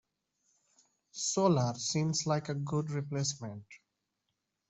[1.11, 3.67] Solar seems like a good replacement.